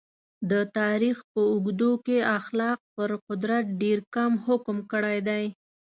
[0.51, 5.43] د تاریخ په اوږدو کې اخلاق پر قدرت ډېر کم حکم کړی دی.